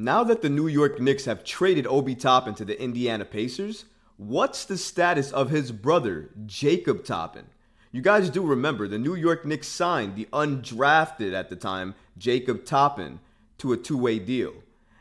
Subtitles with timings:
[0.00, 3.84] Now that the New York Knicks have traded Obi Toppin to the Indiana Pacers,
[4.16, 7.46] what's the status of his brother, Jacob Toppin?
[7.90, 12.64] You guys do remember the New York Knicks signed the undrafted at the time, Jacob
[12.64, 13.18] Toppin,
[13.58, 14.52] to a two way deal.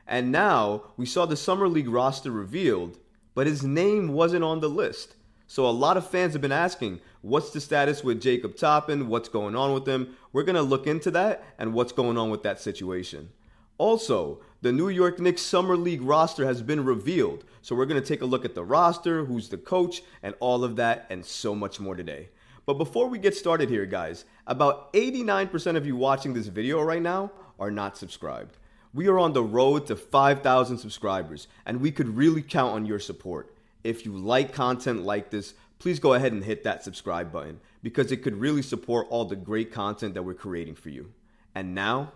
[0.08, 2.98] And now we saw the Summer League roster revealed,
[3.36, 5.14] but his name wasn't on the list.
[5.46, 9.10] So a lot of fans have been asking, what's the status with Jacob Toppin?
[9.10, 10.18] What's going on with him?
[10.34, 13.30] We're going to look into that and what's going on with that situation.
[13.78, 17.46] Also, the New York Knicks Summer League roster has been revealed.
[17.62, 20.64] So we're going to take a look at the roster, who's the coach, and all
[20.64, 22.30] of that, and so much more today.
[22.66, 27.02] But before we get started here, guys, about 89% of you watching this video right
[27.02, 28.58] now are not subscribed.
[28.94, 33.00] We are on the road to 5,000 subscribers, and we could really count on your
[33.00, 33.56] support.
[33.84, 38.12] If you like content like this, please go ahead and hit that subscribe button because
[38.12, 41.14] it could really support all the great content that we're creating for you.
[41.54, 42.12] And now,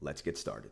[0.00, 0.70] let's get started.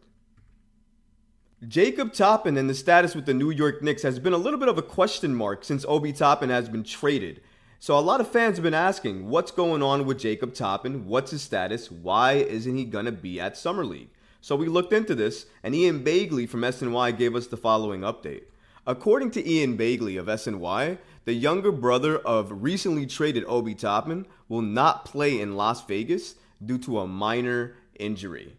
[1.69, 4.71] Jacob Toppin and the status with the New York Knicks has been a little bit
[4.71, 7.43] of a question mark since Obi Toppin has been traded.
[7.79, 11.05] So a lot of fans have been asking, what's going on with Jacob Toppin?
[11.05, 11.91] What's his status?
[11.91, 14.09] Why isn't he going to be at Summer League?
[14.41, 18.45] So we looked into this, and Ian Begley from SNY gave us the following update.
[18.87, 20.97] According to Ian Begley of SNY,
[21.27, 26.79] the younger brother of recently traded Obi Toppin will not play in Las Vegas due
[26.79, 28.57] to a minor injury.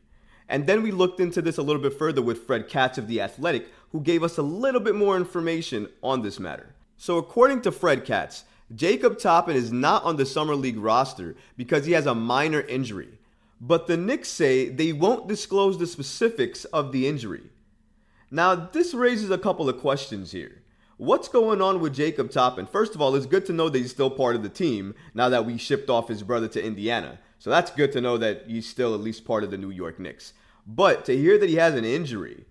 [0.51, 3.21] And then we looked into this a little bit further with Fred Katz of The
[3.21, 6.75] Athletic, who gave us a little bit more information on this matter.
[6.97, 8.43] So, according to Fred Katz,
[8.75, 13.17] Jacob Toppin is not on the Summer League roster because he has a minor injury.
[13.61, 17.43] But the Knicks say they won't disclose the specifics of the injury.
[18.29, 20.63] Now, this raises a couple of questions here.
[20.97, 22.65] What's going on with Jacob Toppin?
[22.65, 25.29] First of all, it's good to know that he's still part of the team now
[25.29, 27.19] that we shipped off his brother to Indiana.
[27.39, 29.97] So that's good to know that he's still at least part of the New York
[29.97, 30.33] Knicks.
[30.65, 32.45] But to hear that he has an injury,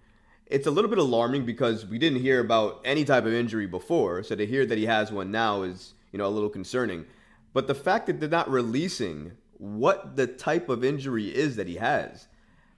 [0.47, 4.23] it's a little bit alarming because we didn't hear about any type of injury before.
[4.23, 7.07] So to hear that he has one now is, you know, a little concerning.
[7.53, 11.77] But the fact that they're not releasing what the type of injury is that he
[11.77, 12.27] has,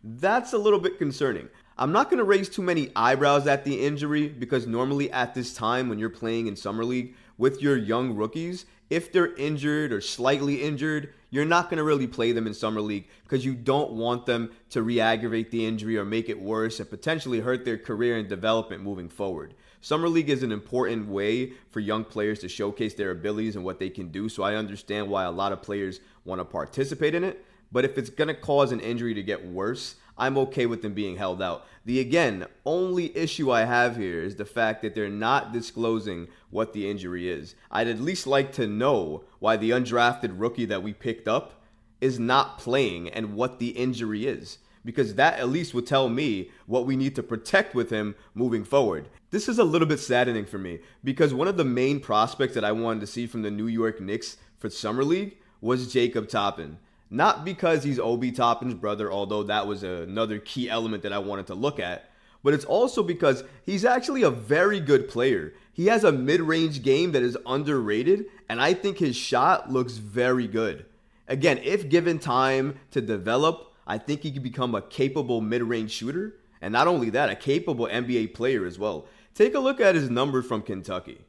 [0.05, 1.49] that's a little bit concerning.
[1.79, 5.55] I'm not going to raise too many eyebrows at the injury because normally at this
[5.55, 10.01] time when you're playing in Summer League with your young rookies, if they're injured or
[10.01, 13.93] slightly injured, you're not going to really play them in Summer League because you don't
[13.93, 17.79] want them to re aggravate the injury or make it worse and potentially hurt their
[17.79, 19.55] career and development moving forward.
[19.81, 23.79] Summer League is an important way for young players to showcase their abilities and what
[23.79, 27.25] they can do, so I understand why a lot of players want to participate in
[27.25, 27.45] it.
[27.73, 30.95] But if it's going to cause an injury to get worse, I'm okay with them
[30.95, 31.67] being held out.
[31.85, 36.73] The again, only issue I have here is the fact that they're not disclosing what
[36.73, 37.55] the injury is.
[37.71, 41.63] I'd at least like to know why the undrafted rookie that we picked up
[42.01, 44.59] is not playing and what the injury is.
[44.85, 48.65] Because that at least would tell me what we need to protect with him moving
[48.65, 49.09] forward.
[49.31, 52.65] This is a little bit saddening for me because one of the main prospects that
[52.65, 56.79] I wanted to see from the New York Knicks for Summer League was Jacob Toppin.
[57.13, 61.47] Not because he's Obi Toppin's brother, although that was another key element that I wanted
[61.49, 62.11] to look at,
[62.43, 65.53] but it's also because he's actually a very good player.
[65.75, 69.99] He has a mid range game that is underrated, and I think his shot looks
[69.99, 70.87] very good.
[71.29, 75.91] Again, if given time to develop, I think he could become a capable mid range
[75.91, 79.07] shooter, and not only that, a capable NBA player as well.
[79.35, 81.27] Take a look at his numbers from Kentucky.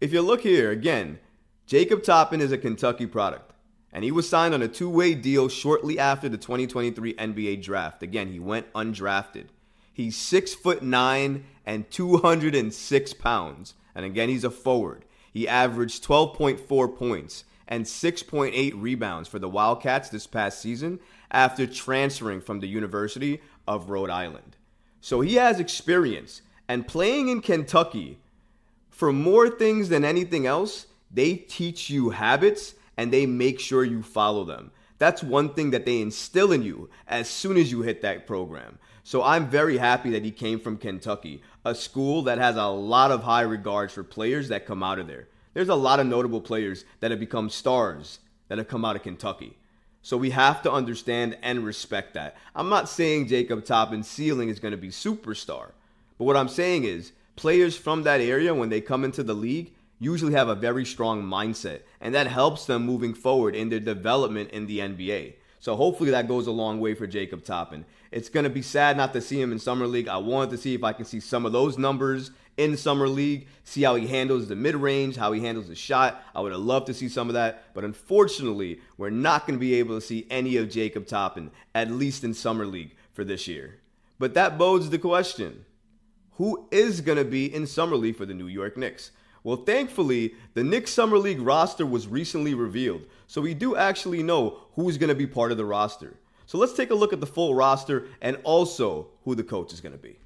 [0.00, 1.18] If you look here, again,
[1.66, 3.50] Jacob Toppin is a Kentucky product
[3.94, 8.02] and he was signed on a two way deal shortly after the 2023 NBA draft.
[8.02, 9.46] Again, he went undrafted.
[9.92, 13.74] He's six foot nine and 206 pounds.
[13.94, 15.04] And again, he's a forward.
[15.32, 20.98] He averaged 12.4 points and 6.8 rebounds for the Wildcats this past season
[21.30, 24.56] after transferring from the University of Rhode Island.
[25.00, 26.42] So he has experience.
[26.68, 28.18] And playing in Kentucky,
[28.90, 34.02] for more things than anything else, they teach you habits and they make sure you
[34.02, 34.70] follow them.
[34.98, 38.78] That's one thing that they instill in you as soon as you hit that program.
[39.02, 43.10] So I'm very happy that he came from Kentucky, a school that has a lot
[43.10, 45.28] of high regards for players that come out of there.
[45.52, 49.02] There's a lot of notable players that have become stars that have come out of
[49.02, 49.58] Kentucky.
[50.00, 52.36] So we have to understand and respect that.
[52.54, 55.72] I'm not saying Jacob Toppin's ceiling is going to be superstar,
[56.18, 59.73] but what I'm saying is players from that area when they come into the league
[59.98, 64.50] usually have a very strong mindset, and that helps them moving forward in their development
[64.50, 65.34] in the NBA.
[65.60, 67.86] So hopefully that goes a long way for Jacob Toppin.
[68.12, 70.08] It's going to be sad not to see him in Summer League.
[70.08, 73.48] I wanted to see if I can see some of those numbers in Summer League,
[73.64, 76.22] see how he handles the mid range, how he handles the shot.
[76.34, 79.60] I would have loved to see some of that, but unfortunately, we're not going to
[79.60, 83.48] be able to see any of Jacob Toppin, at least in Summer League, for this
[83.48, 83.80] year.
[84.18, 85.64] But that bodes the question
[86.32, 89.10] who is going to be in Summer League for the New York Knicks.
[89.44, 94.58] Well, thankfully, the Knicks Summer League roster was recently revealed, so we do actually know
[94.74, 96.16] who's going to be part of the roster.
[96.46, 99.82] So let's take a look at the full roster and also who the coach is
[99.82, 100.18] going to be.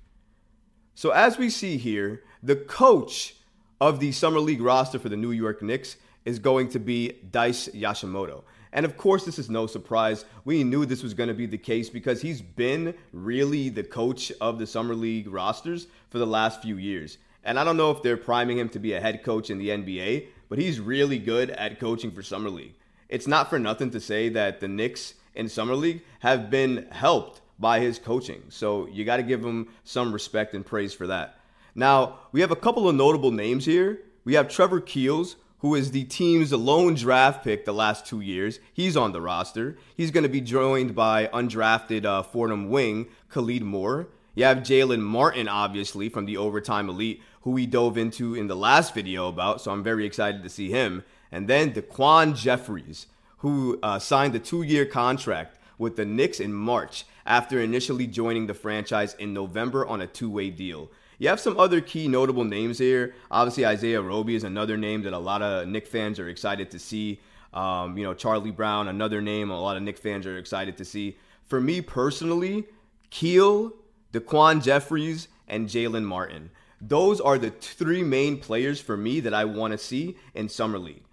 [0.95, 3.35] So, as we see here, the coach
[3.81, 7.69] of the Summer League roster for the New York Knicks is going to be Dice
[7.69, 8.43] Yoshimoto.
[8.73, 10.25] And of course, this is no surprise.
[10.45, 14.31] We knew this was going to be the case because he's been really the coach
[14.41, 17.19] of the Summer League rosters for the last few years.
[17.45, 19.69] And I don't know if they're priming him to be a head coach in the
[19.69, 22.75] NBA, but he's really good at coaching for Summer League.
[23.09, 27.41] It's not for nothing to say that the Knicks in Summer League have been helped
[27.59, 28.43] by his coaching.
[28.49, 31.41] So you got to give him some respect and praise for that.
[31.75, 34.01] Now, we have a couple of notable names here.
[34.25, 38.61] We have Trevor Keels, who is the team's lone draft pick the last two years.
[38.73, 39.77] He's on the roster.
[39.97, 44.09] He's going to be joined by undrafted uh, Fordham wing Khalid Moore.
[44.39, 48.55] You have Jaylen Martin, obviously, from the Overtime Elite, who we dove into in the
[48.55, 51.03] last video about, so I'm very excited to see him.
[51.33, 53.09] And then DaQuan Jeffries,
[53.39, 58.47] who uh, signed a two year contract with the Knicks in March after initially joining
[58.47, 60.89] the franchise in November on a two way deal.
[61.19, 63.17] You have some other key notable names here.
[63.33, 66.79] Obviously, Isaiah Roby is another name that a lot of Knick fans are excited to
[66.79, 67.19] see.
[67.53, 70.85] Um, you know, Charlie Brown, another name a lot of Knick fans are excited to
[70.85, 71.17] see.
[71.47, 72.67] For me personally,
[73.11, 73.73] Keel,
[74.13, 76.51] DaQuan Jeffries, and Jaylen Martin.
[76.81, 80.79] Those are the three main players for me that I want to see in Summer
[80.79, 81.05] League.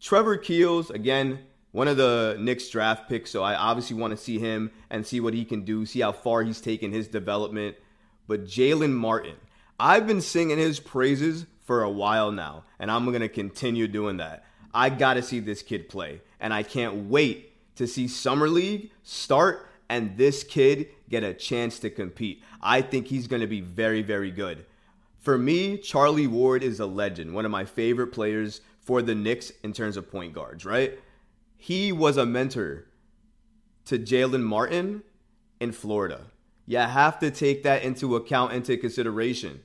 [0.00, 1.40] Trevor Keels, again,
[1.72, 5.20] one of the Knicks draft picks, so I obviously want to see him and see
[5.20, 7.76] what he can do, see how far he's taken his development.
[8.26, 9.36] But Jaylen Martin,
[9.78, 14.18] I've been singing his praises for a while now, and I'm going to continue doing
[14.18, 14.44] that.
[14.72, 18.90] I got to see this kid play, and I can't wait to see Summer League
[19.02, 22.42] start and this kid get a chance to compete.
[22.62, 24.64] I think he's going to be very, very good.
[25.18, 29.50] For me, Charlie Ward is a legend, one of my favorite players for the Knicks
[29.64, 30.96] in terms of point guards, right?
[31.56, 32.86] He was a mentor
[33.86, 35.02] to Jaylen Martin
[35.58, 36.26] in Florida.
[36.66, 39.60] You have to take that into account, into consideration.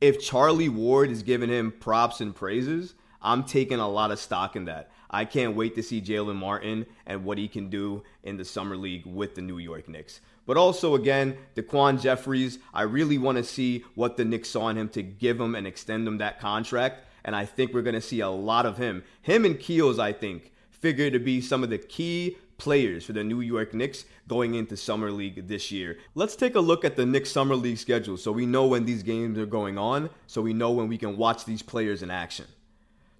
[0.00, 4.56] If Charlie Ward is giving him props and praises, I'm taking a lot of stock
[4.56, 4.90] in that.
[5.10, 8.76] I can't wait to see Jaylen Martin and what he can do in the summer
[8.76, 10.20] league with the New York Knicks.
[10.46, 14.78] But also, again, DaQuan Jeffries, I really want to see what the Knicks saw in
[14.78, 17.04] him to give him and extend him that contract.
[17.24, 19.02] And I think we're going to see a lot of him.
[19.22, 23.24] Him and Keels, I think, figure to be some of the key players for the
[23.24, 25.98] New York Knicks going into Summer League this year.
[26.14, 29.02] Let's take a look at the Knicks Summer League schedule so we know when these
[29.02, 32.46] games are going on, so we know when we can watch these players in action.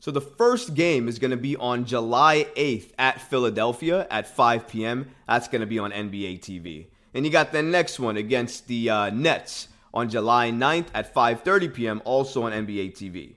[0.00, 4.68] So the first game is going to be on July 8th at Philadelphia at 5
[4.68, 5.10] p.m.
[5.26, 6.86] That's going to be on NBA TV.
[7.14, 11.74] And you got the next one against the uh, Nets on July 9th at 5:30
[11.74, 12.02] p.m.
[12.04, 13.34] also on NBA TV.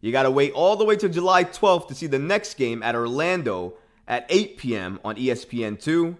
[0.00, 2.82] You got to wait all the way to July 12th to see the next game
[2.82, 3.74] at Orlando
[4.06, 5.00] at 8 p.m.
[5.04, 6.16] on ESPN2.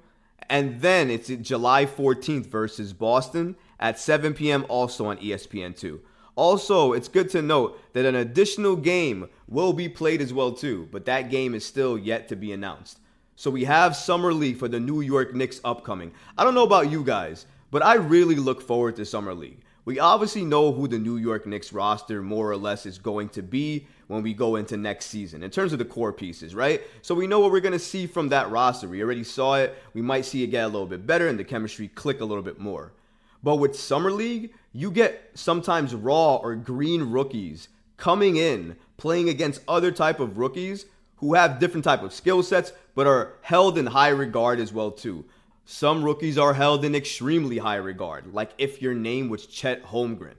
[0.51, 4.67] And then it's July 14th versus Boston at 7 p.m.
[4.69, 6.01] also on ESPN2.
[6.39, 10.89] Also, it's good to note that an additional game will be played as well too,
[10.93, 13.01] but that game is still yet to be announced.
[13.35, 16.13] So we have Summer League for the New York Knicks upcoming.
[16.39, 19.59] I don't know about you guys, but I really look forward to Summer League.
[19.85, 23.43] We obviously know who the New York Knicks roster more or less is going to
[23.43, 26.83] be when we go into next season in terms of the core pieces, right?
[27.03, 28.87] So we know what we're going to see from that roster.
[28.87, 29.77] We already saw it.
[29.93, 32.45] We might see it get a little bit better and the chemistry click a little
[32.45, 32.93] bit more.
[33.43, 39.61] But with Summer League, you get sometimes raw or green rookies coming in playing against
[39.67, 43.87] other type of rookies who have different type of skill sets but are held in
[43.87, 45.25] high regard as well too.
[45.65, 50.37] Some rookies are held in extremely high regard, like if your name was Chet Holmgren.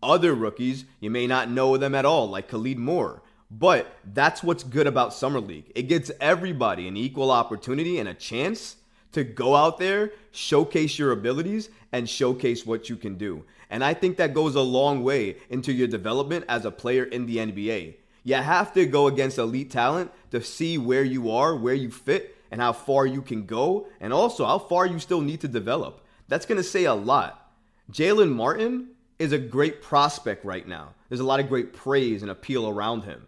[0.00, 3.20] Other rookies, you may not know them at all, like Khalid Moore.
[3.50, 5.72] But that's what's good about Summer League.
[5.74, 8.76] It gives everybody an equal opportunity and a chance
[9.12, 13.44] to go out there, showcase your abilities, and showcase what you can do.
[13.72, 17.24] And I think that goes a long way into your development as a player in
[17.24, 17.94] the NBA.
[18.22, 22.36] You have to go against elite talent to see where you are, where you fit,
[22.50, 26.04] and how far you can go, and also how far you still need to develop.
[26.28, 27.50] That's going to say a lot.
[27.90, 28.88] Jaylen Martin
[29.18, 30.90] is a great prospect right now.
[31.08, 33.26] There's a lot of great praise and appeal around him.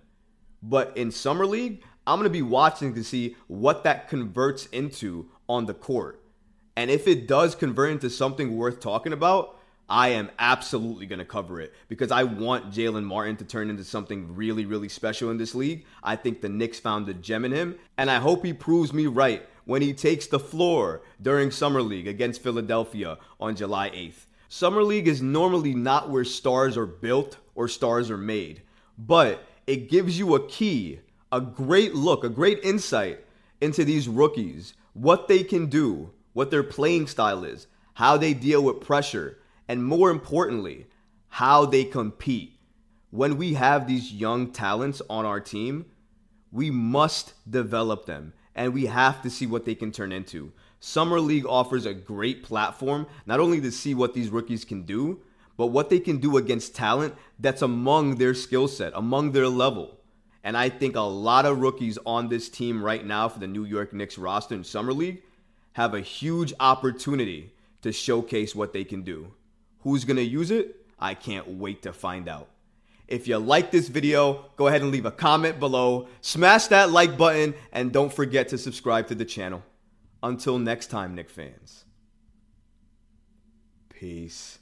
[0.63, 5.31] But in Summer League, I'm going to be watching to see what that converts into
[5.49, 6.23] on the court.
[6.77, 9.59] And if it does convert into something worth talking about,
[9.89, 13.85] I am absolutely going to cover it because I want Jaylen Martin to turn into
[13.85, 15.85] something really, really special in this league.
[16.03, 19.07] I think the Knicks found a gem in him, and I hope he proves me
[19.07, 24.27] right when he takes the floor during Summer League against Philadelphia on July 8th.
[24.49, 28.63] Summer League is normally not where stars are built or stars are made,
[28.99, 31.01] but it gives you a key,
[31.33, 33.21] a great look, a great insight
[33.61, 38.63] into these rookies, what they can do, what their playing style is, how they deal
[38.63, 40.87] with pressure, and more importantly,
[41.29, 42.59] how they compete.
[43.11, 45.87] When we have these young talents on our team,
[46.51, 50.53] we must develop them and we have to see what they can turn into.
[50.81, 55.21] Summer League offers a great platform, not only to see what these rookies can do,
[55.57, 59.99] but what they can do against talent that's among their skill set, among their level.
[60.43, 63.65] And I think a lot of rookies on this team right now for the New
[63.65, 65.23] York Knicks roster in Summer League
[65.73, 67.53] have a huge opportunity
[67.83, 69.33] to showcase what they can do.
[69.85, 70.77] Who's going to use it?
[70.99, 72.49] I can't wait to find out.
[73.07, 77.19] If you like this video, go ahead and leave a comment below, smash that like
[77.19, 79.63] button, and don't forget to subscribe to the channel.
[80.23, 81.85] Until next time, Knick fans.
[83.91, 84.59] Peace.